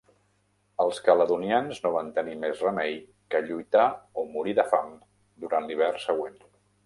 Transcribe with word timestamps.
Els 0.83 1.01
caledonians 1.07 1.81
no 1.83 1.91
van 1.95 2.09
tenir 2.15 2.33
més 2.45 2.63
remei 2.67 2.97
que 3.35 3.43
lluitar 3.49 3.85
o 4.21 4.25
morir 4.37 4.57
de 4.61 4.67
fam 4.75 4.91
durant 5.47 5.69
l'hivern 5.69 6.03
següent. 6.09 6.43